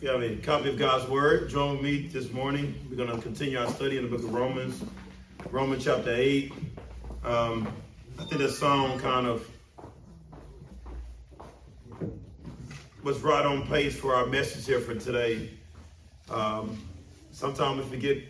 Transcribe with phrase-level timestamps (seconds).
[0.00, 2.74] If you have a copy of God's Word, join me this morning.
[2.88, 4.82] We're going to continue our study in the book of Romans,
[5.50, 6.50] Romans chapter 8.
[7.22, 7.68] Um,
[8.18, 9.46] I think that song kind of
[13.02, 15.50] was right on pace for our message here for today.
[16.30, 16.82] Um,
[17.30, 18.22] sometimes we forget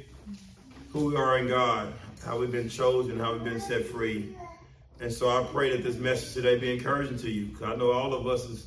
[0.89, 1.93] who we are in God,
[2.27, 4.35] how we've been chosen, how we've been set free.
[5.01, 7.47] And so I pray that this message today be encouraging to you.
[7.47, 8.67] Because I know all of us has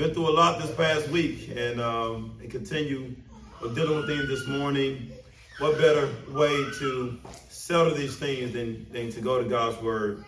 [0.00, 3.14] been through a lot this past week and, um, and continue
[3.60, 5.12] with dealing with things this morning.
[5.58, 6.48] What better way
[6.78, 7.20] to
[7.50, 10.24] settle these things than, than to go to God's Word?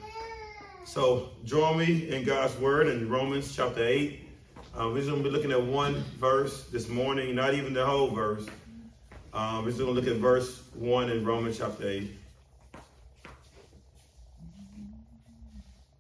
[0.85, 4.21] So join me in God's Word in Romans chapter 8.
[4.75, 7.87] Um, we're just going to be looking at one verse this morning, not even the
[7.87, 8.45] whole verse.
[9.33, 12.13] Um, we're just going to look at verse 1 in Romans chapter 8.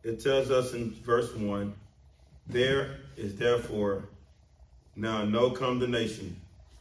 [0.04, 1.72] It tells us in verse 1
[2.52, 4.04] There is therefore
[4.94, 6.38] now no condemnation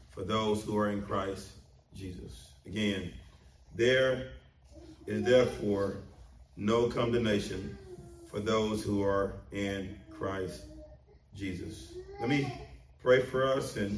[0.09, 1.51] for those who are in Christ
[1.95, 2.49] Jesus.
[2.65, 3.13] Again,
[3.73, 4.31] there
[5.07, 5.99] is therefore
[6.57, 7.77] no condemnation
[8.29, 10.63] for those who are in Christ
[11.37, 11.93] Jesus.
[12.19, 12.53] Let me
[13.01, 13.97] pray for us and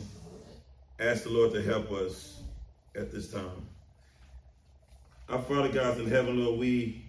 [1.00, 2.42] ask the Lord to help us
[2.96, 3.68] at this time.
[5.28, 7.04] Our Father God in heaven, Lord, we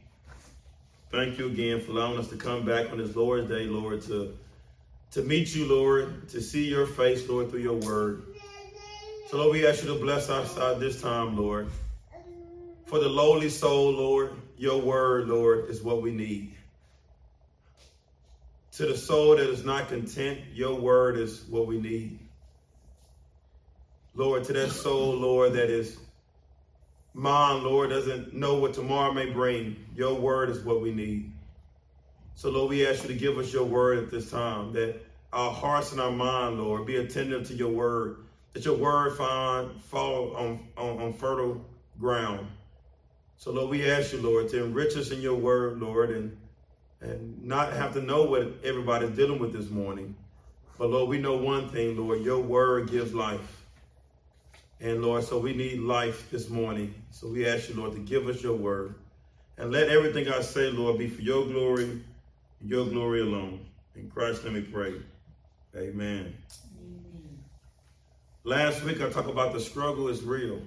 [1.10, 4.38] thank you again for allowing us to come back on this Lord's Day, Lord, to,
[5.12, 8.24] to meet you, Lord, to see your face, Lord, through your word.
[9.30, 11.69] So, Lord, we ask you to bless our side this time, Lord.
[12.86, 16.55] For the lowly soul, Lord, your word, Lord, is what we need.
[18.72, 22.19] To the soul that is not content, your word is what we need.
[24.14, 25.97] Lord, to that soul, Lord, that is
[27.14, 31.32] mine, Lord, doesn't know what tomorrow may bring, your word is what we need.
[32.34, 35.00] So, Lord, we ask you to give us your word at this time, that
[35.32, 38.18] our hearts and our mind, Lord, be attentive to your word,
[38.52, 41.64] that your word find fall on, on, on fertile
[41.98, 42.46] ground.
[43.36, 46.36] So, Lord, we ask you, Lord, to enrich us in your word, Lord, and
[47.04, 50.14] and not have to know what everybody's dealing with this morning.
[50.78, 53.62] But Lord, we know one thing, Lord, your word gives life.
[54.80, 56.94] And Lord, so we need life this morning.
[57.10, 58.94] So we ask you, Lord, to give us your word.
[59.56, 62.03] And let everything I say, Lord, be for your glory,
[62.64, 63.66] your glory alone.
[63.94, 64.94] In Christ, let me pray.
[65.76, 66.34] Amen.
[66.80, 67.44] Amen.
[68.42, 70.60] Last week, I talked about the struggle is real.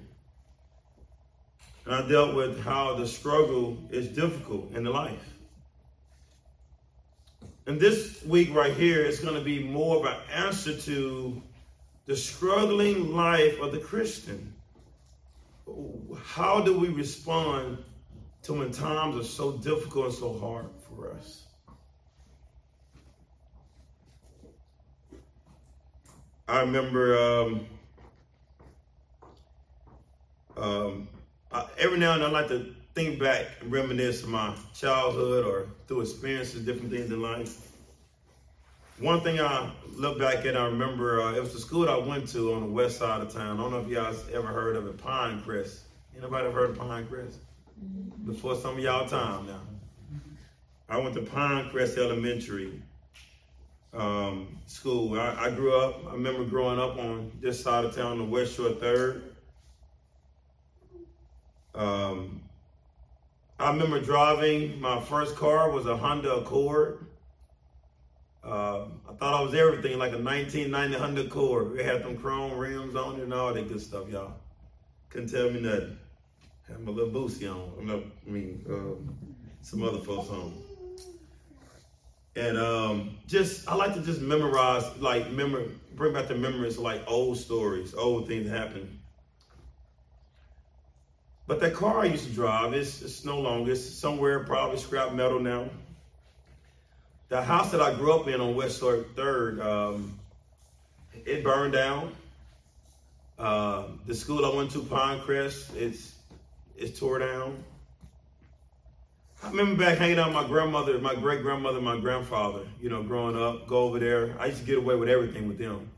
[1.85, 5.33] And I dealt with how the struggle is difficult in the life.
[7.65, 11.41] And this week right here is going to be more of an answer to
[12.05, 14.53] the struggling life of the Christian.
[16.23, 17.83] How do we respond
[18.43, 21.46] to when times are so difficult and so hard for us?
[26.47, 27.65] I remember um,
[30.55, 31.07] um,
[31.51, 35.45] I, every now and then I like to think back and reminisce of my childhood
[35.45, 37.67] or through experiences, different things in life.
[38.99, 42.29] One thing I look back at, I remember uh, it was the school I went
[42.29, 43.59] to on the west side of town.
[43.59, 45.81] I don't know if y'all ever heard of it, Pinecrest.
[46.17, 47.35] Anybody ever heard of Pinecrest?
[48.25, 49.61] Before some of y'all time now.
[50.89, 52.81] I went to Pinecrest Elementary
[53.93, 55.19] um, school.
[55.19, 58.55] I, I, grew up, I remember growing up on this side of town, the West
[58.55, 59.23] Shore 3rd.
[61.75, 62.41] Um,
[63.59, 67.05] I remember driving, my first car was a Honda Accord.
[68.43, 71.71] Uh, I thought I was everything, like a 1990 Honda Accord.
[71.71, 74.35] We had them chrome rims on it and all that good stuff, y'all.
[75.09, 75.97] Couldn't tell me nothing.
[76.67, 77.89] Had my little boosie on.
[77.89, 79.11] I mean, uh,
[79.61, 80.53] some other folks on.
[82.37, 87.37] And um, just, I like to just memorize, like, bring back the memories like old
[87.37, 88.97] stories, old things that happened
[91.47, 93.71] but that car I used to drive, it's, it's no longer.
[93.71, 95.69] It's somewhere probably scrap metal now.
[97.29, 100.19] The house that I grew up in on West 3rd, um,
[101.25, 102.13] it burned down.
[103.39, 106.15] Uh, the school I went to, Pinecrest, it's
[106.75, 107.63] it's tore down.
[109.43, 113.03] I remember back hanging out with my grandmother, my great grandmother, my grandfather, you know,
[113.03, 114.35] growing up, go over there.
[114.39, 115.89] I used to get away with everything with them.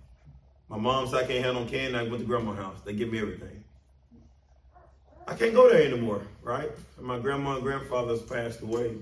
[0.67, 1.97] My mom said I can't no candy.
[1.97, 2.81] I went to grandma's house.
[2.85, 3.63] They give me everything.
[5.27, 6.69] I can't go there anymore, right?
[6.99, 8.97] My grandma and grandfather's passed away.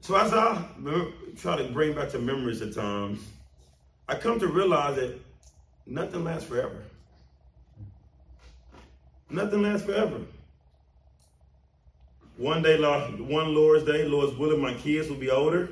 [0.00, 0.64] So as I
[1.36, 3.20] try to bring back to memories at times,
[4.08, 5.18] I come to realize that
[5.84, 6.84] nothing lasts forever.
[9.30, 10.20] Nothing lasts forever.
[12.36, 15.70] One day, one Lord's Day, Lord's willing, my kids will be older.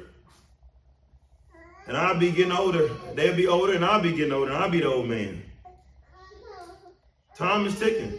[1.87, 2.89] And I'll be getting older.
[3.15, 5.43] They'll be older and I'll be getting older and I'll be the old man.
[7.37, 8.19] Time is ticking.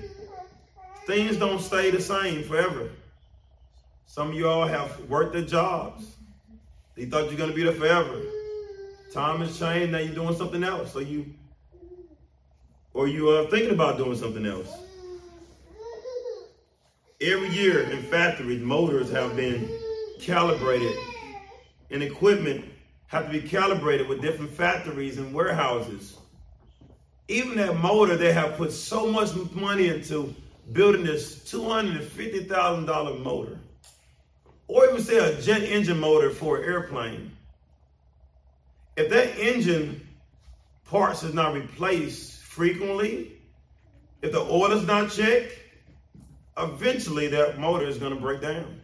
[1.07, 2.91] Things don't stay the same forever.
[4.05, 6.05] Some of you all have worked their jobs.
[6.95, 8.21] You thought you're going to be there forever.
[9.11, 9.91] Time has changed.
[9.91, 10.93] Now you're doing something else.
[10.93, 11.33] So you,
[12.93, 14.69] or you are thinking about doing something else.
[17.21, 19.69] Every year in factories, motors have been
[20.19, 20.95] calibrated
[21.89, 22.65] and equipment
[23.07, 26.17] have to be calibrated with different factories and warehouses.
[27.29, 30.35] Even that motor, they have put so much money into
[30.73, 33.59] building this $250,000 motor.
[34.67, 37.31] Or even say a jet engine motor for an airplane.
[38.97, 40.05] If that engine
[40.85, 43.31] parts is not replaced frequently,
[44.21, 45.53] if the oil is not checked,
[46.57, 48.81] eventually that motor is going to break down.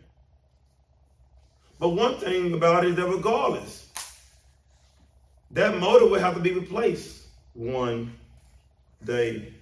[1.80, 3.88] But one thing about it is that regardless,
[5.52, 8.14] that motor will have to be replaced one
[9.04, 9.54] day.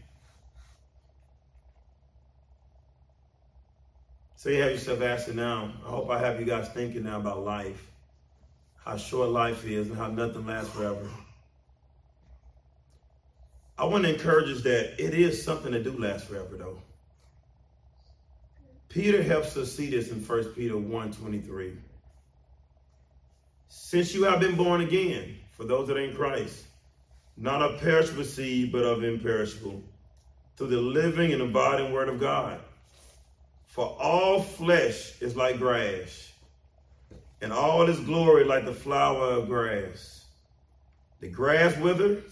[4.36, 7.44] So you have yourself asking now, I hope I have you guys thinking now about
[7.44, 7.90] life,
[8.78, 11.10] how short life is and how nothing lasts forever.
[13.78, 16.82] I want to encourage us that it is something that do last forever though.
[18.90, 21.78] Peter helps us see this in 1 Peter 1 23.
[23.68, 26.64] Since you have been born again, for those that are in Christ,
[27.38, 29.82] not of perishable seed, but of imperishable,
[30.58, 32.60] through the living and abiding word of God.
[33.68, 36.32] For all flesh is like grass,
[37.42, 40.26] and all its glory like the flower of grass.
[41.20, 42.24] The grass withers,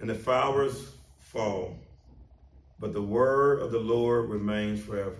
[0.00, 1.76] and the flowers fall,
[2.78, 5.16] but the word of the Lord remains forever.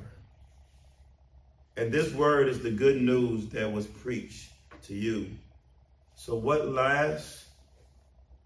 [1.78, 4.50] And this word is the good news that was preached
[4.82, 5.28] to you.
[6.16, 7.44] So what lasts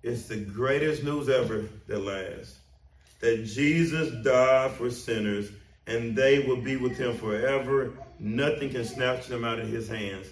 [0.02, 2.58] is the greatest news ever that lasts.
[3.20, 5.50] That Jesus died for sinners
[5.86, 7.94] and they will be with him forever.
[8.18, 10.26] Nothing can snatch them out of his hands.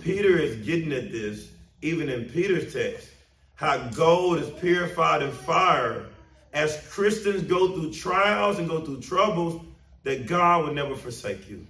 [0.00, 3.10] Peter is getting at this, even in Peter's text,
[3.54, 6.06] how gold is purified in fire.
[6.52, 9.64] As Christians go through trials and go through troubles,
[10.02, 11.64] that God will never forsake you.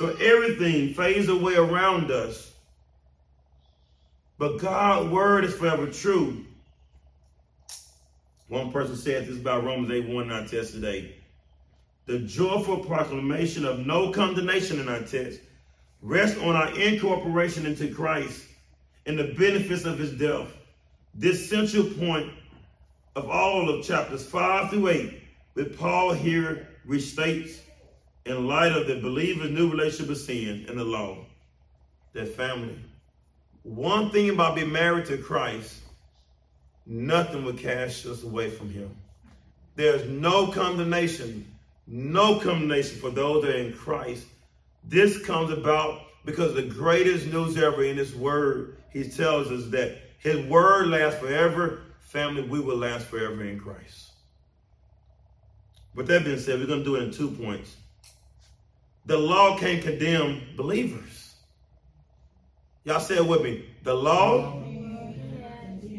[0.00, 2.54] So everything fades away around us.
[4.38, 6.46] But God's word is forever true.
[8.48, 11.16] One person said this about Romans 8 1 in our text today.
[12.06, 15.40] The joyful proclamation of no condemnation in our text
[16.00, 18.46] rests on our incorporation into Christ
[19.04, 20.48] and the benefits of his death.
[21.14, 22.32] This central point
[23.16, 25.22] of all of chapters 5 through 8,
[25.56, 27.58] with Paul here restates
[28.26, 31.18] in light of the believer's new relationship with sin and the law,
[32.12, 32.78] their family.
[33.62, 35.80] One thing about being married to Christ,
[36.86, 38.94] nothing will cast us away from him.
[39.76, 41.46] There's no condemnation,
[41.86, 44.26] no condemnation for those that are in Christ.
[44.84, 49.98] This comes about because the greatest news ever in his word, he tells us that
[50.18, 51.82] his word lasts forever.
[52.00, 54.10] Family, we will last forever in Christ.
[55.94, 57.76] With that being said, we're going to do it in two points
[59.06, 61.34] the law can't condemn believers.
[62.84, 63.64] Y'all say it with me.
[63.82, 64.62] The law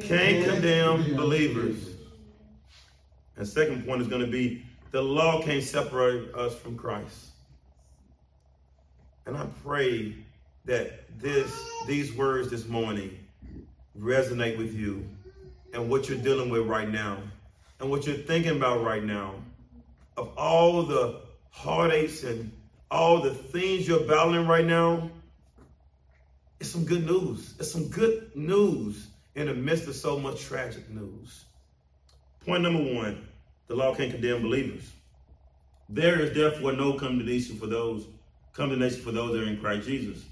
[0.01, 1.89] can't condemn believers.
[3.37, 7.27] And second point is going to be the law can't separate us from Christ.
[9.25, 10.15] And I pray
[10.65, 11.51] that this
[11.87, 13.17] these words this morning
[13.99, 15.07] resonate with you
[15.73, 17.17] and what you're dealing with right now
[17.79, 19.33] and what you're thinking about right now
[20.17, 22.51] of all the heartaches and
[22.91, 25.09] all the things you're battling right now,
[26.59, 27.55] it's some good news.
[27.57, 31.45] It's some good news in the midst of so much tragic news.
[32.45, 33.27] Point number one
[33.67, 34.91] the law can't condemn believers.
[35.87, 38.05] There is therefore no condemnation for those
[38.53, 40.25] condemnation for those that are in Christ Jesus.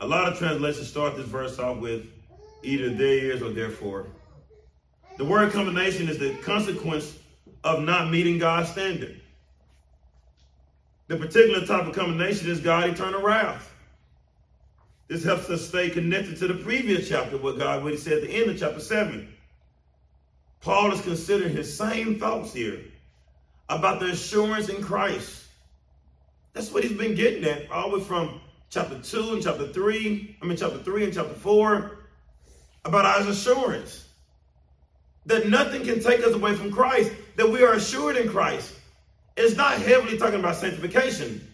[0.00, 2.06] A lot of translations start this verse off with
[2.62, 4.06] either there is or therefore.
[5.18, 7.18] The word condemnation is the consequence
[7.64, 9.20] of not meeting God's standard.
[11.08, 13.72] The particular type of condemnation is God eternal wrath.
[15.08, 18.22] This helps us stay connected to the previous chapter, what God what he said at
[18.22, 19.32] the end of chapter 7.
[20.60, 22.80] Paul is considering his same thoughts here
[23.68, 25.44] about the assurance in Christ.
[26.54, 30.38] That's what he's been getting at, all the way from chapter 2 and chapter 3,
[30.42, 31.98] I mean chapter 3 and chapter 4,
[32.84, 34.08] about our assurance.
[35.26, 38.75] That nothing can take us away from Christ, that we are assured in Christ.
[39.36, 41.46] It's not heavily talking about sanctification,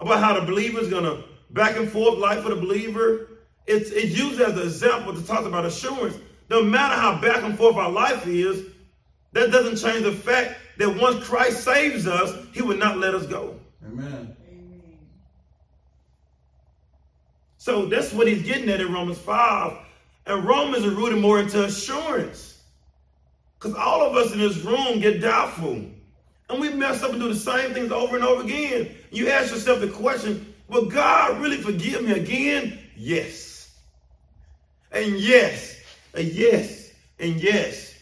[0.00, 3.28] about how the believer is going to back and forth life for the believer
[3.66, 6.16] It's, it's used as an example to talk about assurance.
[6.50, 8.66] No matter how back and forth our life is,
[9.32, 13.26] that doesn't change the fact that once Christ saves us, he will not let us
[13.26, 13.58] go.
[13.86, 14.36] Amen.
[17.56, 19.78] So that's what he's getting at in Romans 5.
[20.26, 22.60] And Romans are rooted more into assurance.
[23.58, 25.86] Because all of us in this room get doubtful.
[26.52, 28.94] And we mess up and do the same things over and over again.
[29.10, 32.78] You ask yourself the question, will God really forgive me again?
[32.94, 33.74] Yes.
[34.92, 35.80] And yes.
[36.14, 36.92] And yes.
[37.18, 37.94] And yes.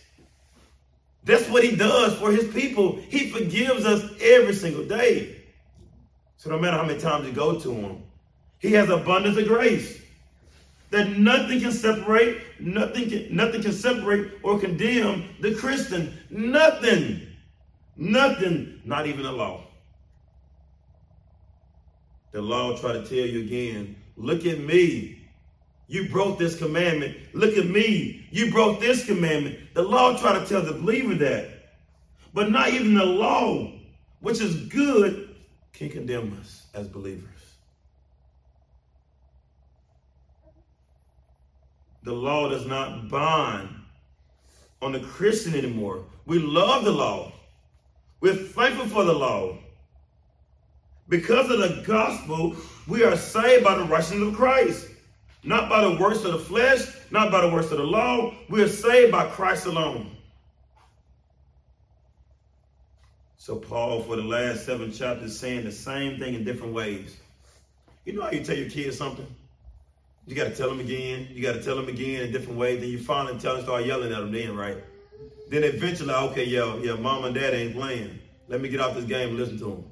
[1.23, 2.97] That's what he does for his people.
[3.09, 5.37] He forgives us every single day.
[6.37, 8.02] So no matter how many times you go to him,
[8.59, 10.02] he has abundance of grace
[10.90, 16.19] that nothing can separate, nothing can, nothing can separate or condemn the Christian.
[16.30, 17.28] Nothing.
[18.00, 19.62] Nothing, not even the law.
[22.33, 25.28] The law try to tell you again, look at me.
[25.87, 27.16] You broke this commandment.
[27.33, 28.26] Look at me.
[28.33, 29.59] You broke this commandment.
[29.75, 31.49] The law try to tell the believer that.
[32.35, 33.73] But not even the law,
[34.21, 35.37] which is good,
[35.73, 37.40] can condemn us as believers.
[42.02, 43.69] the law does not bind
[44.80, 46.04] on the Christian anymore.
[46.26, 47.33] We love the law.
[48.21, 49.59] We're thankful for the law.
[51.09, 52.55] Because of the gospel,
[52.87, 54.89] we are saved by the righteousness of Christ.
[55.43, 58.35] Not by the works of the flesh, not by the works of the law.
[58.49, 60.17] We are saved by Christ alone.
[63.39, 67.17] So Paul, for the last seven chapters, saying the same thing in different ways.
[68.05, 69.27] You know how you tell your kids something?
[70.27, 71.29] You got to tell them again.
[71.31, 72.81] You got to tell them again in different ways.
[72.81, 74.77] Then you finally tell them, start yelling at them then, right?
[75.50, 78.21] Then eventually, okay, yeah, yeah, mom and dad ain't playing.
[78.47, 79.85] Let me get off this game and listen to them.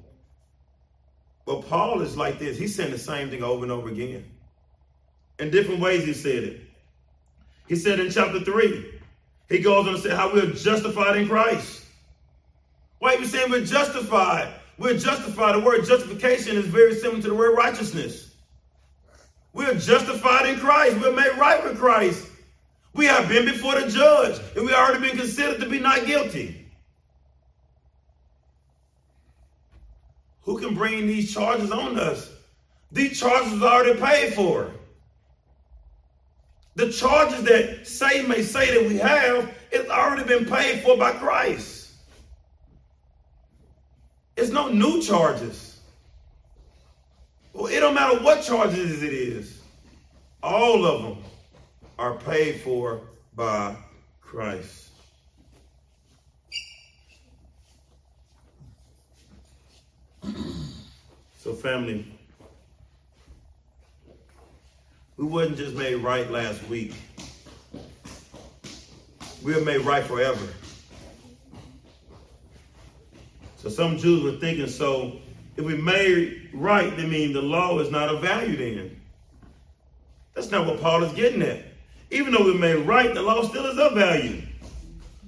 [1.45, 2.57] But Paul is like this.
[2.57, 4.23] He's saying the same thing over and over again.
[5.37, 6.61] In different ways, he said it.
[7.67, 8.99] He said in chapter 3,
[9.49, 11.83] he goes on to say how we're justified in Christ.
[12.99, 14.53] Why are you saying we're justified?
[14.77, 15.55] We're justified.
[15.55, 18.33] The word justification is very similar to the word righteousness.
[19.51, 21.01] We're justified in Christ.
[21.01, 22.28] We're made right with Christ.
[22.93, 26.65] We have been before the judge, and we already been considered to be not guilty.
[30.41, 32.31] Who can bring these charges on us?
[32.91, 34.71] These charges are already paid for.
[36.75, 41.11] The charges that Satan may say that we have, it's already been paid for by
[41.11, 41.91] Christ.
[44.35, 45.81] It's no new charges.
[47.53, 49.61] Well, it don't matter what charges it is.
[50.41, 51.23] All of them
[51.99, 53.01] are paid for
[53.35, 53.75] by
[54.21, 54.89] Christ.
[61.41, 62.05] So, family,
[65.15, 66.93] we wasn't just made right last week.
[69.41, 70.45] We are made right forever.
[73.55, 75.19] So some Jews were thinking, so
[75.55, 78.99] if we made right, that means the law is not of value then.
[80.35, 81.68] That's not what Paul is getting at.
[82.11, 84.41] Even though we may right, the law still is of value.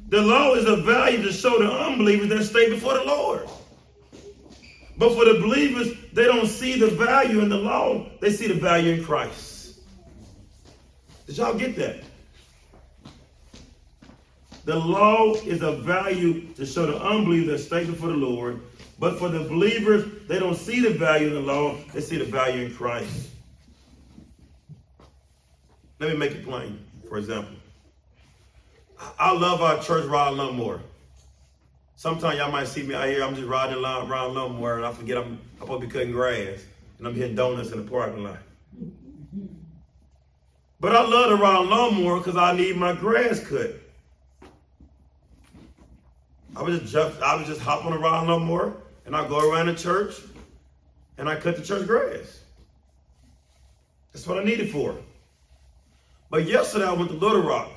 [0.09, 3.47] The law is of value to show the unbelievers that stay before the Lord.
[4.97, 8.55] But for the believers, they don't see the value in the law, they see the
[8.55, 9.79] value in Christ.
[11.27, 12.03] Did y'all get that?
[14.65, 18.61] The law is of value to show the unbelievers that stay before the Lord,
[19.00, 22.25] but for the believers, they don't see the value in the law, they see the
[22.25, 23.29] value in Christ.
[26.01, 27.53] Let me make it plain, for example.
[29.20, 30.81] I love our church ride lawnmower.
[31.96, 34.93] Sometimes y'all might see me out here, I'm just riding around, around lawnmower and I
[34.93, 36.65] forget I'm, I'm supposed to be cutting grass
[36.98, 38.39] and I'm hitting donuts in the parking lot.
[40.79, 43.75] But I love to ride lawnmower because I need my grass cut.
[46.55, 48.74] I was just jump, I was just hop on a ride lawnmower
[49.05, 50.15] and I go around the church
[51.20, 52.39] and I cut the church grass.
[54.13, 54.98] That's what I need it for.
[56.31, 57.69] But yesterday I went to Little Rock.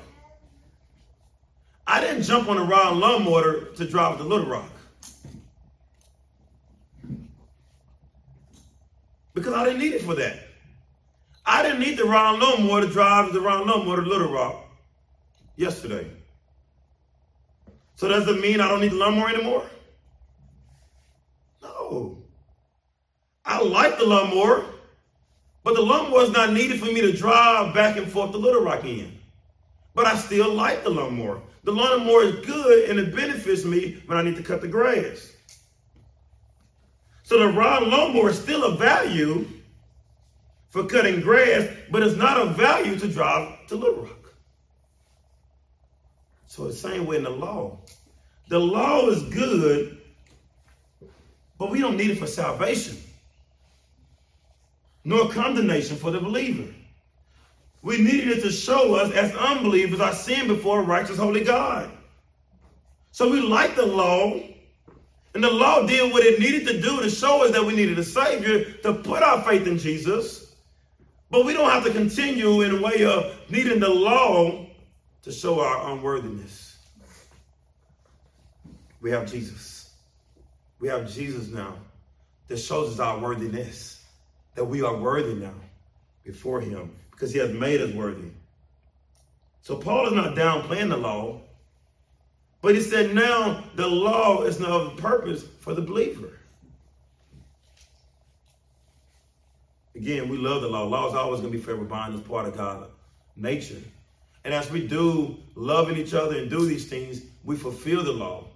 [1.85, 4.71] I didn't jump on a round lawnmower to drive to Little Rock.
[9.33, 10.39] Because I didn't need it for that.
[11.45, 14.65] I didn't need the round lawnmower to drive the round lawnmower to Little Rock
[15.57, 16.09] yesterday.
[17.95, 19.69] So does it mean I don't need the lawnmower anymore?
[21.61, 22.23] No.
[23.43, 24.65] I like the lawnmower,
[25.65, 28.61] but the lawnmower is not needed for me to drive back and forth to Little
[28.61, 29.11] Rock in.
[29.95, 31.41] But I still like the lawnmower.
[31.63, 35.33] The lawnmower is good and it benefits me when I need to cut the grass.
[37.23, 39.47] So the rod lawnmower is still a value
[40.69, 44.35] for cutting grass, but it's not a value to drive to Little Rock.
[46.45, 47.79] So the same way in the law.
[48.49, 49.99] The law is good,
[51.57, 52.97] but we don't need it for salvation,
[55.05, 56.69] nor condemnation for the believer.
[57.81, 61.89] We needed it to show us as unbelievers our sin before a righteous, holy God.
[63.11, 64.33] So we like the law,
[65.33, 67.99] and the law did what it needed to do to show us that we needed
[67.99, 70.53] a Savior to put our faith in Jesus.
[71.29, 74.65] But we don't have to continue in a way of needing the law
[75.21, 76.77] to show our unworthiness.
[79.01, 79.93] We have Jesus.
[80.79, 81.75] We have Jesus now
[82.47, 84.04] that shows us our worthiness,
[84.55, 85.53] that we are worthy now
[86.23, 88.29] before Him because he has made us worthy.
[89.61, 91.41] So Paul is not downplaying the law,
[92.61, 96.31] but he said now the law is not of purpose for the believer.
[99.95, 100.83] Again, we love the law.
[100.83, 102.87] Law is always going to be forever binding as part of God's
[103.37, 103.81] nature.
[104.43, 108.47] And as we do loving each other and do these things, we fulfill the law.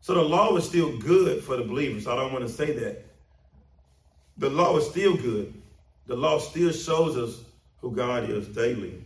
[0.00, 2.06] So the law is still good for the believers.
[2.06, 3.04] I don't want to say that.
[4.38, 5.52] The law is still good
[6.08, 7.44] the law still shows us
[7.80, 9.04] who God is daily.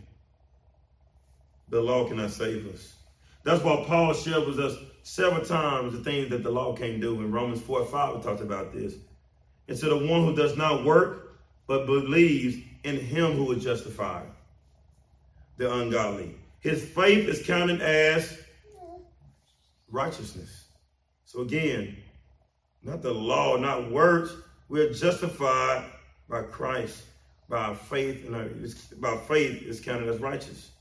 [1.69, 2.93] The law cannot save us.
[3.43, 7.19] That's why Paul shared with us several times the things that the law can't do.
[7.19, 8.95] In Romans 4 and 5, we talked about this.
[9.67, 11.35] And to the one who does not work,
[11.67, 14.27] but believes in him who is justified,
[15.57, 16.35] the ungodly.
[16.61, 18.39] His faith is counted as
[19.91, 20.67] righteousness.
[21.25, 21.97] So again,
[22.81, 24.33] not the law, not works.
[24.73, 25.85] We're justified
[26.27, 27.03] by Christ,
[27.47, 30.71] by faith, and by faith is counted as righteous.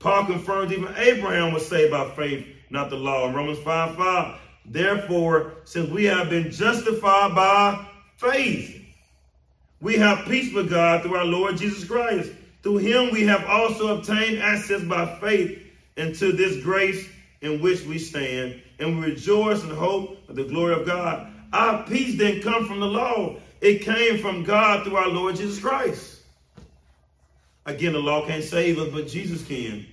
[0.00, 3.28] Paul confirms even Abraham was saved by faith, not the law.
[3.28, 7.86] In Romans 5 5, therefore, since we have been justified by
[8.16, 8.84] faith,
[9.80, 12.32] we have peace with God through our Lord Jesus Christ.
[12.64, 15.62] Through him we have also obtained access by faith
[15.96, 17.08] into this grace
[17.42, 21.32] in which we stand, and we rejoice in hope of the glory of God.
[21.52, 23.36] Our peace didn't come from the law.
[23.60, 26.22] It came from God through our Lord Jesus Christ.
[27.66, 29.86] Again, the law can't save us, but Jesus can.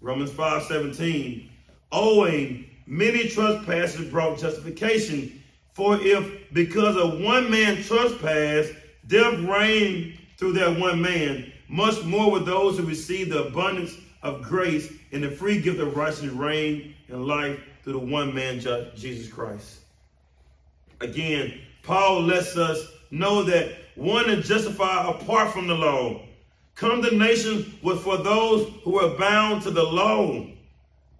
[0.00, 1.48] Romans 5 17.
[1.92, 5.42] Owing many trespasses brought justification.
[5.74, 8.70] For if because of one man trespass,
[9.06, 14.42] death reigned through that one man, much more with those who receive the abundance of
[14.42, 19.32] grace and the free gift of righteousness reign in life through the one man, Jesus
[19.32, 19.83] Christ.
[21.00, 26.22] Again, Paul lets us know that one is justified apart from the law.
[26.74, 30.46] Condemnation was for those who are bound to the law.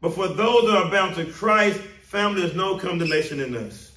[0.00, 3.92] But for those that are bound to Christ, family, there's no condemnation in us.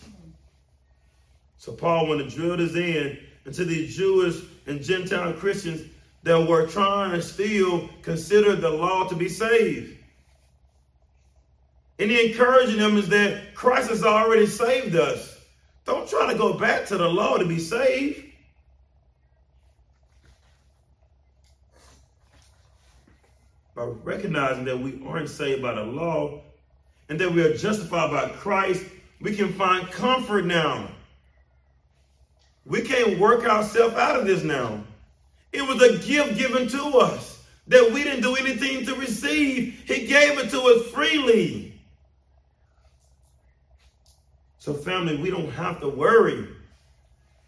[1.58, 5.82] So Paul wanted to drill this in into these Jewish and Gentile Christians
[6.24, 9.98] that were trying to still consider the law to be saved.
[12.00, 15.27] And he encouraging them is that Christ has already saved us.
[15.88, 18.26] Don't try to go back to the law to be saved.
[23.73, 26.41] By recognizing that we aren't saved by the law
[27.08, 28.84] and that we are justified by Christ,
[29.21, 30.89] we can find comfort now.
[32.65, 34.84] We can't work ourselves out of this now.
[35.54, 39.84] It was a gift given to us that we didn't do anything to receive.
[39.86, 41.67] He gave it to us freely.
[44.68, 46.46] So, family, we don't have to worry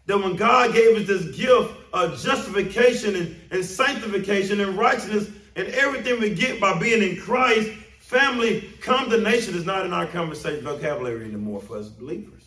[0.06, 5.68] that when God gave us this gift of justification and, and sanctification and righteousness and
[5.68, 11.26] everything we get by being in Christ, family, condemnation is not in our conversation vocabulary
[11.26, 12.42] anymore for us believers.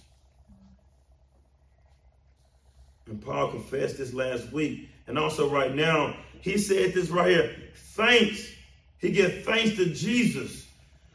[3.05, 4.89] And Paul confessed this last week.
[5.05, 7.55] And also right now, he said this right here.
[7.75, 8.51] Thanks.
[8.97, 10.65] He gives thanks to Jesus.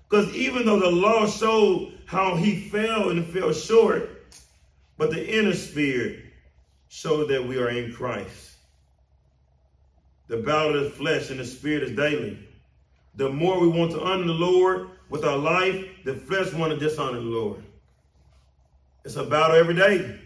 [0.09, 4.33] Because even though the law showed how he fell and fell short,
[4.97, 6.25] but the inner spirit
[6.88, 8.53] showed that we are in Christ.
[10.29, 12.38] The battle of the flesh and the spirit is daily.
[13.16, 16.79] The more we want to honor the Lord with our life, the flesh want to
[16.79, 17.62] dishonor the Lord.
[19.05, 20.18] It's a battle every day.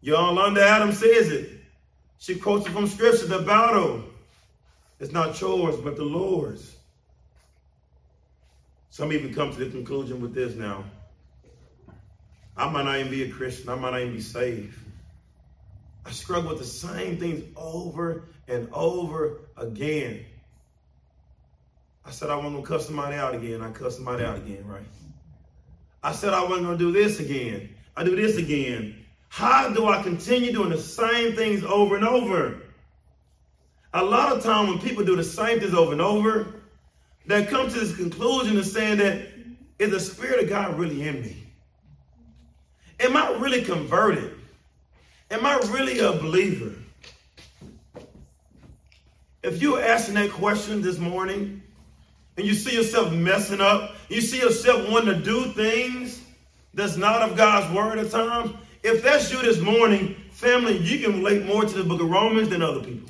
[0.00, 1.50] Yolanda Adams says it.
[2.18, 3.26] She quotes it from scripture.
[3.26, 4.04] The battle
[5.00, 6.76] It's not yours, but the Lord's.
[8.90, 10.84] Some even come to the conclusion with this now.
[12.58, 13.68] I might not even be a Christian.
[13.68, 14.76] I might not even be saved.
[16.04, 20.24] I struggle with the same things over and over again.
[22.04, 23.60] I said I wasn't gonna cuss somebody out again.
[23.60, 24.86] I cuss somebody out again, right?
[26.02, 27.74] I said I wasn't gonna do this again.
[27.96, 29.04] I do this again.
[29.28, 32.62] How do I continue doing the same things over and over?
[33.92, 36.54] A lot of time when people do the same things over and over,
[37.26, 39.28] they come to this conclusion of saying that
[39.78, 41.47] is the Spirit of God really in me?
[43.00, 44.34] Am I really converted?
[45.30, 46.74] Am I really a believer?
[49.42, 51.62] If you're asking that question this morning
[52.36, 56.22] and you see yourself messing up, you see yourself wanting to do things
[56.74, 61.18] that's not of God's word at times, if that's you this morning, family, you can
[61.18, 63.08] relate more to the book of Romans than other people.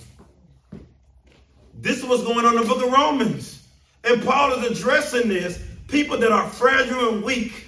[1.75, 3.67] This is what's going on in the book of Romans.
[4.05, 5.63] And Paul is addressing this.
[5.87, 7.68] People that are fragile and weak.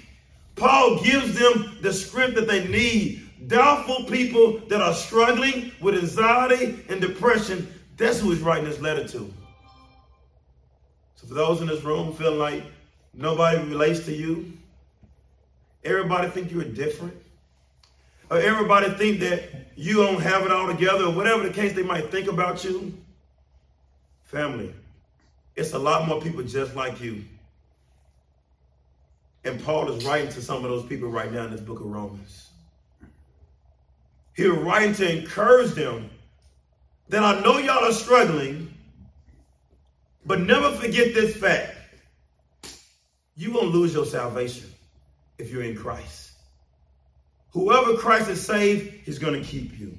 [0.56, 3.26] Paul gives them the script that they need.
[3.46, 7.72] Doubtful people that are struggling with anxiety and depression.
[7.96, 9.32] That's who he's writing this letter to.
[11.16, 12.64] So for those in this room feeling like
[13.14, 14.52] nobody relates to you,
[15.84, 17.14] everybody think you're different,
[18.30, 19.42] or everybody think that
[19.76, 22.96] you don't have it all together, or whatever the case they might think about you,
[24.24, 24.74] family,
[25.56, 27.24] it's a lot more people just like you.
[29.44, 31.86] And Paul is writing to some of those people right now in this book of
[31.86, 32.50] Romans.
[34.34, 36.10] He's writing to encourage them
[37.08, 38.72] that I know y'all are struggling,
[40.24, 41.76] but never forget this fact.
[43.36, 44.70] You won't lose your salvation
[45.38, 46.32] if you're in Christ.
[47.52, 49.98] Whoever Christ has saved, he's going to keep you.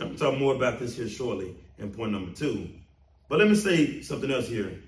[0.00, 2.68] I'm going to talk more about this here shortly in point number two.
[3.28, 4.80] But let me say something else here.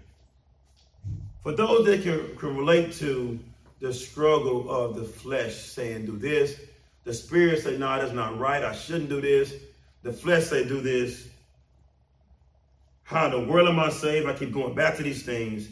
[1.43, 3.39] For those that can, can relate to
[3.81, 6.61] the struggle of the flesh, saying, do this,
[7.05, 9.55] the spirit say, no, that's not right, I shouldn't do this.
[10.03, 11.29] The flesh say, do this.
[13.05, 14.29] How in the world am I saved?
[14.29, 15.69] I keep going back to these things.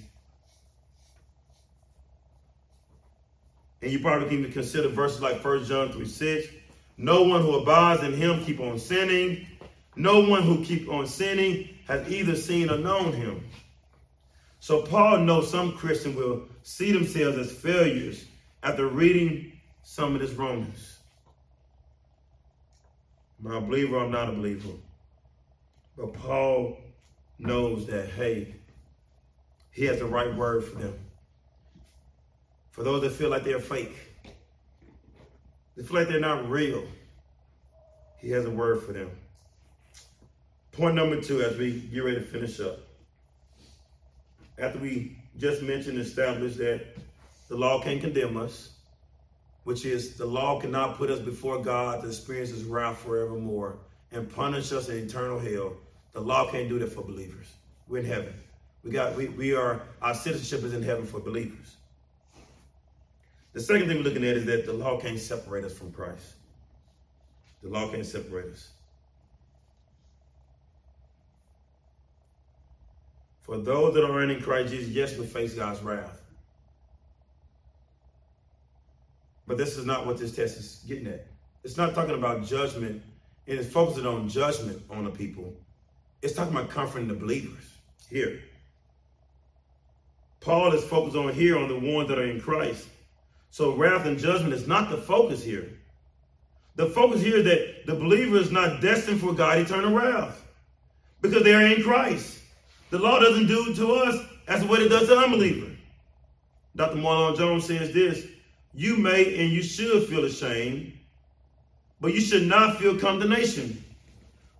[3.81, 6.49] And you probably can even consider verses like 1 John 3 6.
[6.97, 9.47] No one who abides in him keep on sinning.
[9.95, 13.45] No one who keep on sinning has either seen or known him.
[14.61, 18.25] So Paul knows some Christians will see themselves as failures
[18.63, 20.99] after reading some of this Romans.
[23.41, 23.99] Am I a believer?
[23.99, 24.69] I'm not a believer.
[25.97, 26.79] But Paul
[27.39, 28.57] knows that, hey,
[29.71, 30.99] he has the right word for them.
[32.71, 33.97] For those that feel like they're fake,
[35.77, 36.85] they feel like they're not real,
[38.19, 39.11] he has a word for them.
[40.73, 42.88] Point number two, as we get ready to finish up.
[44.59, 46.85] After we just mentioned, established that
[47.49, 48.71] the law can't condemn us,
[49.65, 53.79] which is the law cannot put us before God to experience his wrath forevermore
[54.11, 55.75] and punish us in eternal hell.
[56.13, 57.47] The law can't do that for believers.
[57.87, 58.35] We're in heaven.
[58.83, 61.77] We got we, we are our citizenship is in heaven for believers.
[63.53, 66.35] The second thing we're looking at is that the law can't separate us from Christ.
[67.63, 68.71] The law can't separate us.
[73.49, 76.21] For those that are in Christ Jesus, yes, we face God's wrath.
[79.47, 81.27] But this is not what this text is getting at.
[81.65, 83.01] It's not talking about judgment,
[83.47, 85.55] and it's focusing on judgment on the people.
[86.21, 87.65] It's talking about comforting the believers
[88.11, 88.43] here.
[90.41, 92.87] Paul is focused on here on the ones that are in Christ.
[93.51, 95.71] So wrath and judgment is not the focus here.
[96.77, 100.45] The focus here is that the believer is not destined for God eternal wrath
[101.23, 102.38] because they are in Christ.
[102.91, 105.71] The law doesn't do to us as what it does to unbeliever.
[106.75, 106.97] Dr.
[106.97, 108.27] Marlon Jones says this,
[108.73, 110.93] you may and you should feel ashamed,
[112.01, 113.83] but you should not feel condemnation.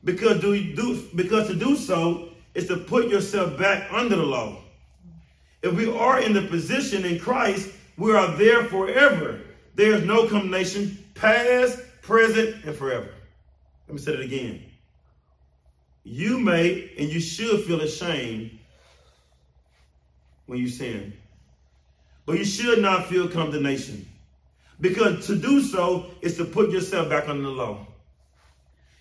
[0.05, 4.63] Because do, do because to do so is to put yourself back under the law.
[5.63, 9.41] If we are in the position in Christ, we are there forever.
[9.75, 13.11] There is no condemnation, past, present, and forever.
[13.87, 14.69] Let me say it again
[16.09, 18.59] you may and you should feel ashamed
[20.47, 21.13] when you sin.
[22.25, 24.09] But you should not feel condemnation.
[24.81, 27.87] Because to do so is to put yourself back under the law.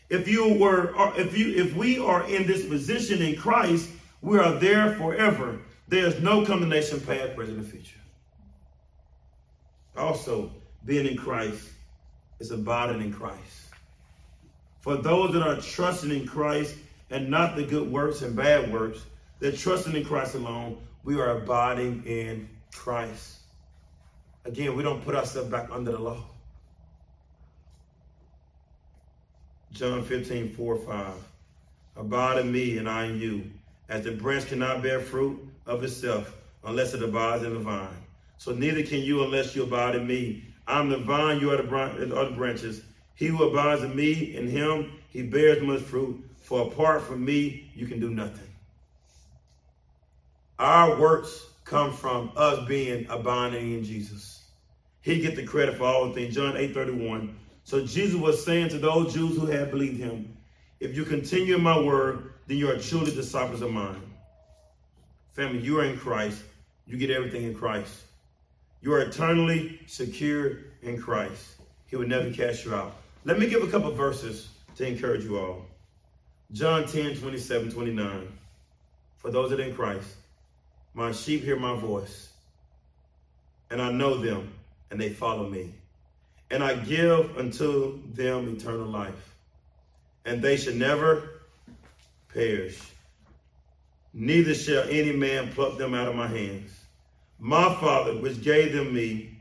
[0.10, 3.90] If you were if you if we are in this position in Christ,
[4.22, 5.60] we are there forever.
[5.88, 8.00] There's no condemnation past, present, and future.
[9.96, 10.52] Also,
[10.86, 11.70] being in Christ
[12.40, 13.68] is abiding in Christ.
[14.82, 16.76] For those that are trusting in Christ,
[17.10, 19.00] and not the good works and bad works,
[19.40, 23.38] that trusting in Christ alone, we are abiding in Christ.
[24.46, 26.24] Again, we don't put ourselves back under the law.
[29.72, 31.14] John 15, 4, 5.
[31.98, 33.52] Abide in me and I in you,
[33.90, 37.90] as the branch cannot bear fruit of itself unless it abides in the vine.
[38.38, 40.46] So neither can you unless you abide in me.
[40.68, 42.82] I'm the vine, you are the, branches.
[43.16, 46.24] He who abides in me, in him, he bears much fruit.
[46.48, 48.48] For apart from me, you can do nothing.
[50.58, 54.46] Our works come from us being abiding in Jesus.
[55.02, 56.36] He get the credit for all the things.
[56.36, 57.38] John 8 31.
[57.66, 60.38] So Jesus was saying to those Jews who had believed him,
[60.80, 64.02] if you continue in my word, then you are truly disciples of mine.
[65.34, 66.42] Family, you are in Christ.
[66.86, 68.04] You get everything in Christ.
[68.80, 71.56] You are eternally secure in Christ.
[71.88, 72.96] He will never cast you out.
[73.26, 75.67] Let me give a couple verses to encourage you all.
[76.54, 78.28] John 10, 27, 29.
[79.18, 80.16] For those that are in Christ,
[80.94, 82.30] my sheep hear my voice,
[83.70, 84.54] and I know them,
[84.90, 85.74] and they follow me.
[86.50, 89.36] And I give unto them eternal life,
[90.24, 91.42] and they shall never
[92.34, 92.80] perish.
[94.14, 96.72] Neither shall any man pluck them out of my hands.
[97.40, 99.38] My Father, which gave them me,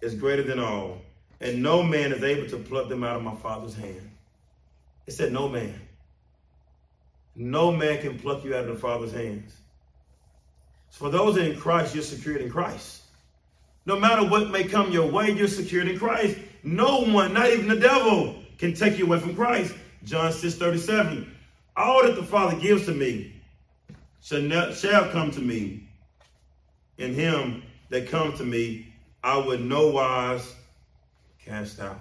[0.00, 1.02] is greater than all,
[1.42, 4.10] and no man is able to pluck them out of my Father's hand.
[5.06, 5.78] It said, No man.
[7.38, 9.56] No man can pluck you out of the Father's hands.
[10.90, 13.02] So for those in Christ, you're secured in Christ.
[13.86, 16.36] No matter what may come your way, you're secured in Christ.
[16.64, 19.72] No one, not even the devil, can take you away from Christ.
[20.04, 21.32] John 6 37.
[21.76, 23.32] All that the Father gives to me
[24.20, 25.88] shall, shall come to me.
[26.98, 30.54] And him that comes to me, I would no wise
[31.44, 32.00] cast out.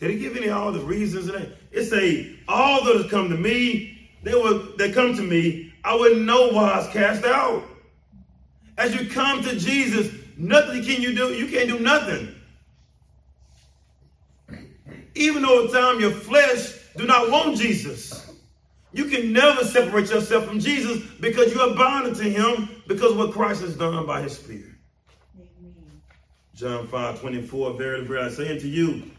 [0.00, 1.28] Did he give any all the reasons?
[1.70, 6.18] It say, all those come to me, they will they come to me, I would
[6.18, 7.64] no wise cast out.
[8.78, 12.34] As you come to Jesus, nothing can you do, you can't do nothing.
[15.14, 18.26] Even though at time your flesh do not want Jesus.
[18.92, 23.18] You can never separate yourself from Jesus because you are bound to him because of
[23.18, 24.64] what Christ has done by his spirit.
[25.38, 26.02] Amen.
[26.54, 29.10] John 5, 24, Verily, verily, I say unto you,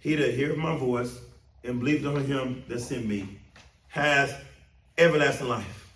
[0.00, 1.18] he that heareth my voice
[1.64, 3.38] and believes on him that sent me
[3.88, 4.34] has
[4.96, 5.92] everlasting life.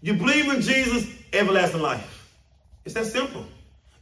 [0.00, 2.30] You believe in Jesus, everlasting life.
[2.84, 3.46] It's that simple.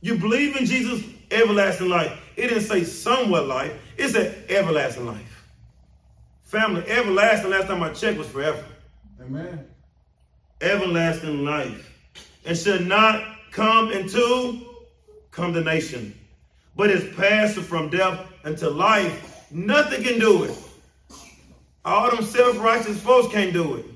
[0.01, 2.21] You believe in Jesus, everlasting life.
[2.37, 5.51] It didn't say somewhat life, it said everlasting life.
[6.43, 8.65] Family, everlasting, last time I checked, was forever.
[9.21, 9.65] Amen.
[10.61, 11.89] Everlasting life.
[12.45, 14.61] And should not come into
[15.31, 16.19] condemnation,
[16.77, 19.47] but is passed from death into life.
[19.51, 20.59] Nothing can do it.
[21.85, 23.87] All them self-righteous folks can't do it.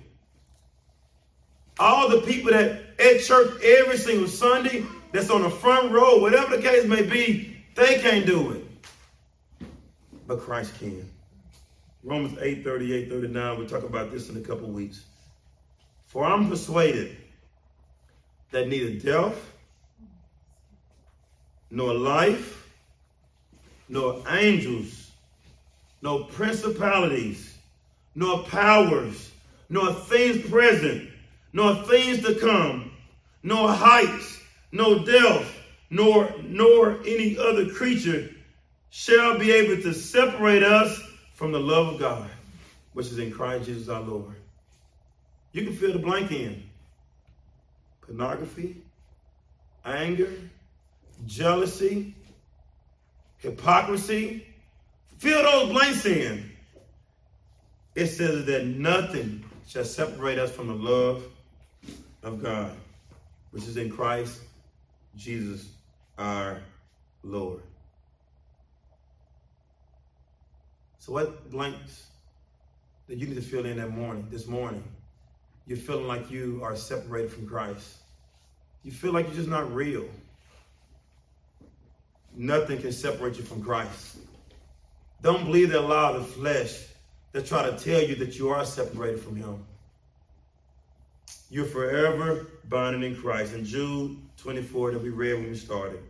[1.78, 6.56] All the people that at church every single Sunday, that's on the front row, whatever
[6.56, 8.64] the case may be, they can't do it.
[10.26, 11.08] But Christ can.
[12.02, 15.04] Romans 8, 38, 39, we'll talk about this in a couple weeks.
[16.06, 17.16] For I'm persuaded
[18.50, 19.52] that neither death,
[21.70, 22.55] nor life,
[23.88, 25.10] nor angels,
[26.02, 27.56] nor principalities,
[28.14, 29.30] nor powers,
[29.68, 31.08] nor things present,
[31.52, 32.90] nor things to come,
[33.42, 34.40] nor heights,
[34.72, 35.52] nor depth,
[35.90, 38.30] nor nor any other creature
[38.90, 41.00] shall be able to separate us
[41.34, 42.30] from the love of God,
[42.94, 44.34] which is in Christ Jesus our Lord.
[45.52, 46.62] You can fill the blank in.
[48.00, 48.76] Pornography,
[49.84, 50.32] anger,
[51.26, 52.14] jealousy,
[53.38, 54.46] hypocrisy.
[55.18, 56.50] Fill those blanks in.
[57.94, 61.24] It says that nothing shall separate us from the love
[62.22, 62.72] of God,
[63.52, 64.40] which is in Christ
[65.16, 65.68] Jesus
[66.18, 66.60] our
[67.22, 67.62] Lord.
[70.98, 72.06] So what blanks
[73.06, 74.82] that you need to fill in that morning, this morning?
[75.66, 77.96] You're feeling like you are separated from Christ.
[78.82, 80.04] You feel like you're just not real.
[82.36, 84.18] Nothing can separate you from Christ.
[85.22, 86.84] Don't believe that lie of the flesh
[87.32, 89.64] that try to tell you that you are separated from him.
[91.48, 93.54] You're forever bound in Christ.
[93.54, 96.02] In Jude 24 that we read when we started.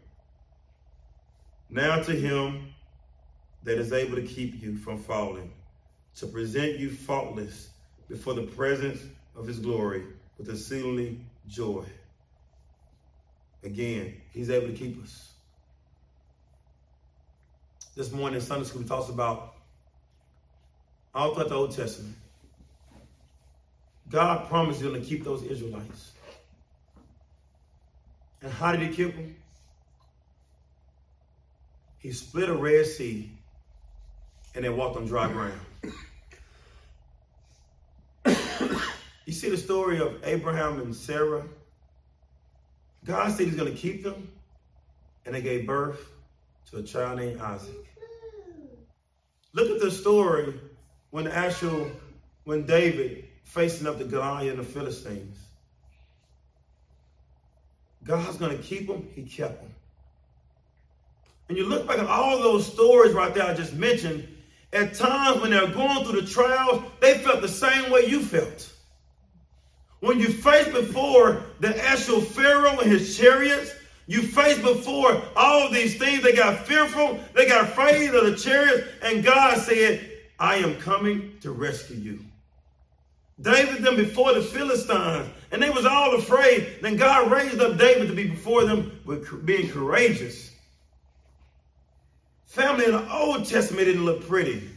[1.71, 2.75] Now to him
[3.63, 5.53] that is able to keep you from falling,
[6.17, 7.71] to present you faultless
[8.09, 9.01] before the presence
[9.37, 10.05] of his glory
[10.39, 11.85] with exceedingly joy.
[13.63, 15.36] Again, he's able to keep us.
[17.97, 19.55] This morning in Sunday school, talks about
[21.15, 22.15] all throughout the Old Testament.
[24.11, 26.13] God promised going to keep those Israelites.
[28.43, 29.35] And how did he keep them?
[31.99, 33.31] He split a Red Sea
[34.55, 35.59] and they walked on dry ground.
[39.25, 41.45] you see the story of Abraham and Sarah?
[43.07, 44.29] God said he's going to keep them,
[45.25, 46.11] and they gave birth
[46.71, 47.87] to a child named Isaac.
[49.53, 50.55] Look at the story
[51.11, 51.91] when actual,
[52.45, 55.39] when David facing up to Goliath and the Philistines.
[58.05, 59.09] God's going to keep them.
[59.15, 59.75] He kept them.
[61.49, 64.27] And you look back at all those stories right there I just mentioned,
[64.73, 68.73] at times when they're going through the trials, they felt the same way you felt.
[70.01, 73.73] When you faced before the actual Pharaoh and his chariots,
[74.07, 78.87] you faced before all these things, they got fearful, they got afraid of the chariots,
[79.03, 82.21] and God said, I am coming to rescue you.
[83.41, 86.79] David them before the Philistines, and they was all afraid.
[86.81, 90.53] Then God raised up David to be before them with being courageous.
[92.47, 94.71] Family in the Old Testament didn't look pretty.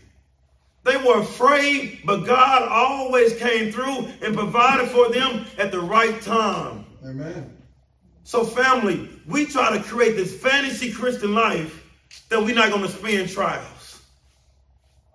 [0.83, 6.21] They were afraid, but God always came through and provided for them at the right
[6.21, 6.85] time.
[7.05, 7.58] Amen.
[8.29, 11.83] So, family, we try to create this fantasy Christian life
[12.29, 14.03] that we're not going to experience trials.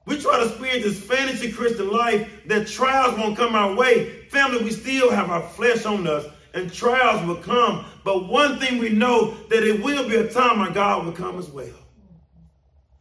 [0.05, 4.27] We try to experience this fantasy Christian life that trials won't come our way.
[4.31, 7.85] Family, we still have our flesh on us and trials will come.
[8.03, 11.39] But one thing we know that it will be a time our God will come
[11.39, 11.79] as well.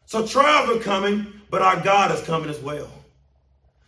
[0.06, 2.92] So trials are coming, but our God is coming as well.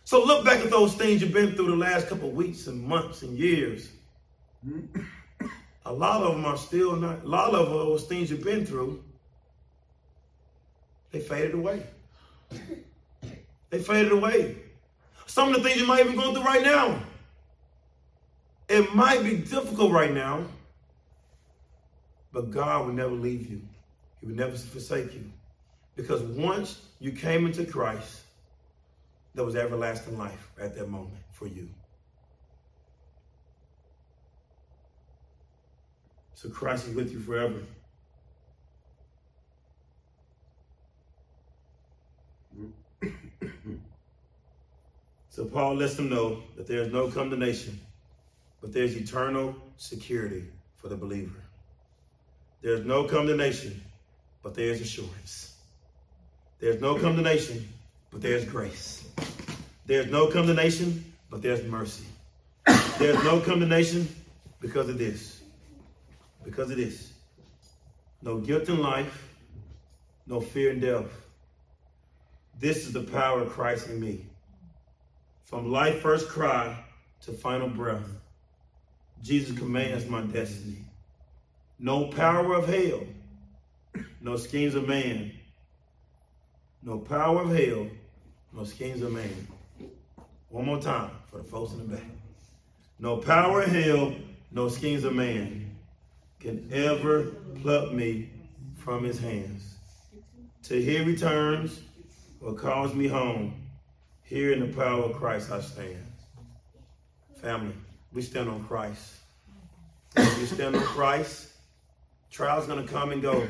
[0.02, 3.22] So look back at those things you've been through the last couple weeks and months
[3.22, 3.92] and years.
[5.86, 8.66] A lot of them are still not, a lot of uh, those things you've been
[8.66, 9.02] through,
[11.12, 11.86] they faded away.
[13.70, 14.56] They faded away.
[15.26, 16.98] Some of the things you might even go through right now.
[18.68, 20.44] It might be difficult right now,
[22.32, 23.62] but God will never leave you.
[24.20, 25.30] He will never forsake you.
[25.94, 28.22] Because once you came into Christ,
[29.34, 31.68] there was everlasting life at that moment for you.
[36.36, 37.62] So Christ is with you forever.
[45.30, 47.80] so Paul lets them know that there is no condemnation,
[48.60, 50.44] but there's eternal security
[50.76, 51.40] for the believer.
[52.60, 53.82] There's no condemnation,
[54.42, 55.56] but there's assurance.
[56.58, 57.66] There's no condemnation,
[58.10, 59.08] but there's grace.
[59.86, 62.04] There's no condemnation, but there's mercy.
[62.98, 64.06] There's no condemnation
[64.60, 65.35] because of this.
[66.46, 67.12] Because of this.
[68.22, 69.34] No guilt in life,
[70.26, 71.10] no fear in death.
[72.58, 74.24] This is the power of Christ in me.
[75.44, 76.78] From life first cry
[77.22, 78.08] to final breath,
[79.22, 80.78] Jesus commands my destiny.
[81.80, 83.02] No power of hell,
[84.20, 85.32] no schemes of man,
[86.82, 87.88] no power of hell,
[88.52, 89.48] no schemes of man.
[90.48, 92.06] One more time for the folks in the back.
[93.00, 94.14] No power of hell,
[94.52, 95.65] no schemes of man
[96.46, 97.24] can ever
[97.60, 98.30] pluck me
[98.76, 99.78] from his hands.
[100.62, 101.80] Till he returns
[102.40, 103.52] or calls me home,
[104.22, 106.06] here in the power of Christ I stand.
[107.42, 107.74] Family,
[108.12, 109.16] we stand on Christ.
[110.16, 111.48] You stand on Christ,
[112.30, 113.48] trials gonna come and go.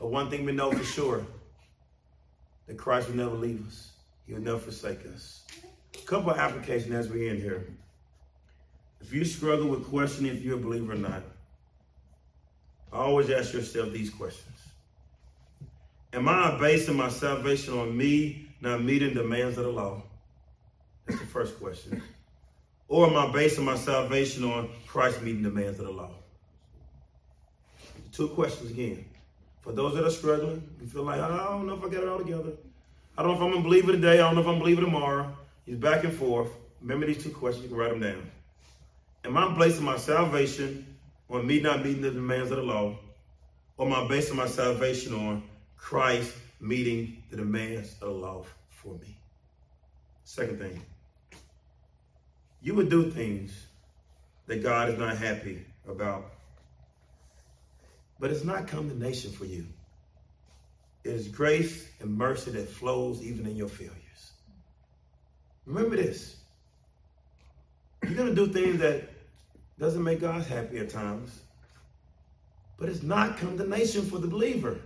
[0.00, 1.24] But one thing we know for sure,
[2.66, 3.92] that Christ will never leave us.
[4.26, 5.44] He will never forsake us.
[5.94, 7.64] A couple of applications as we end here.
[9.00, 11.22] If you struggle with questioning if you're a believer or not,
[12.98, 14.48] always ask yourself these questions.
[16.12, 20.02] Am I basing my salvation on me not meeting demands of the law?
[21.06, 22.02] That's the first question.
[22.88, 26.10] Or am I basing my salvation on Christ meeting demands of the law?
[28.12, 29.06] Two questions again.
[29.62, 32.08] For those that are struggling, you feel like, I don't know if I got it
[32.08, 32.52] all together.
[33.16, 34.14] I don't know if I'm going to believe it today.
[34.14, 35.34] I don't know if I'm going to believe it tomorrow.
[35.64, 36.50] He's back and forth.
[36.82, 37.64] Remember these two questions.
[37.64, 38.30] You can write them down.
[39.24, 40.91] Am I basing my salvation
[41.32, 42.96] on me not meeting the demands of the law?
[43.76, 45.42] Or I basing my salvation on
[45.76, 49.18] Christ meeting the demands of the law for me?
[50.24, 50.80] Second thing,
[52.60, 53.66] you would do things
[54.46, 56.30] that God is not happy about
[58.22, 59.66] but it's not condemnation for you.
[61.02, 64.30] It is grace and mercy that flows even in your failures.
[65.66, 66.36] Remember this.
[68.04, 69.10] You're going to do things that
[69.82, 71.40] doesn't make God happy at times.
[72.78, 74.78] But it's not condemnation for the believer.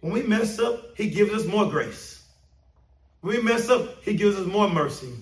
[0.00, 2.24] When we mess up, he gives us more grace.
[3.20, 5.12] When we mess up, he gives us more mercy.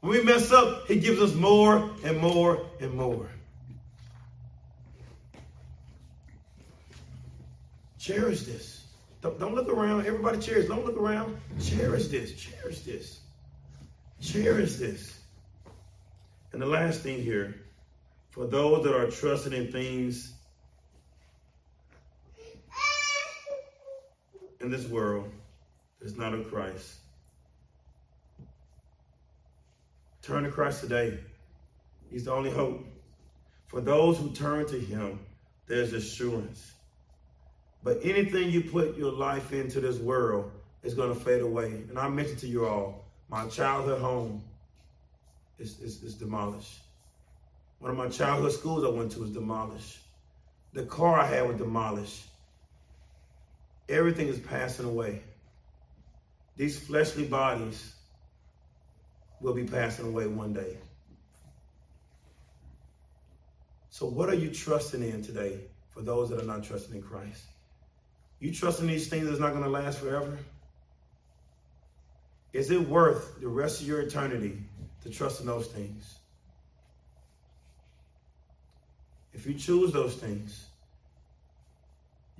[0.00, 3.28] When we mess up, he gives us more and more and more.
[7.98, 8.84] Cherish this.
[9.20, 10.06] Don't, don't look around.
[10.06, 10.68] Everybody cherish.
[10.68, 11.36] Don't look around.
[11.60, 12.34] Cherish this.
[12.34, 13.18] Cherish this.
[14.20, 15.18] Cherish this.
[16.52, 17.63] And the last thing here,
[18.34, 20.34] for those that are trusting in things
[24.60, 25.30] in this world
[26.00, 26.96] is not of Christ.
[30.20, 31.16] Turn to Christ today.
[32.10, 32.84] He's the only hope.
[33.66, 35.20] For those who turn to him,
[35.68, 36.72] there's assurance.
[37.84, 40.50] But anything you put your life into this world
[40.82, 41.66] is going to fade away.
[41.88, 44.42] And I mentioned to you all, my childhood home
[45.60, 46.83] is, is, is demolished.
[47.84, 49.98] One of my childhood schools I went to was demolished.
[50.72, 52.24] The car I had was demolished.
[53.90, 55.22] Everything is passing away.
[56.56, 57.92] These fleshly bodies
[59.38, 60.78] will be passing away one day.
[63.90, 65.58] So, what are you trusting in today
[65.90, 67.42] for those that are not trusting in Christ?
[68.40, 70.38] You trusting these things that's not going to last forever?
[72.54, 74.56] Is it worth the rest of your eternity
[75.02, 76.14] to trust in those things?
[79.34, 80.66] If you choose those things,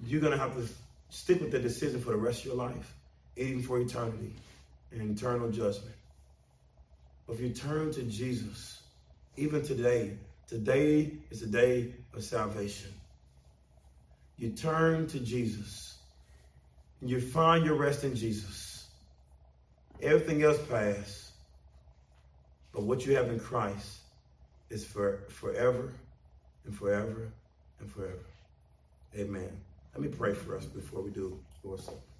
[0.06, 0.68] you're going to have to
[1.10, 2.94] stick with the decision for the rest of your life,
[3.36, 4.32] even for eternity
[4.92, 5.94] and eternal judgment.
[7.26, 8.82] But if you turn to Jesus,
[9.36, 10.16] even today,
[10.46, 12.92] today is the day of salvation.
[14.36, 15.96] You turn to Jesus
[17.00, 18.86] and you find your rest in Jesus.
[20.02, 21.32] Everything else passes.
[22.72, 23.98] But what you have in Christ
[24.68, 25.92] is for forever
[26.64, 27.30] and forever
[27.80, 28.26] and forever.
[29.16, 29.50] Amen.
[29.94, 31.38] Let me pray for us before we do
[31.78, 32.13] Supper.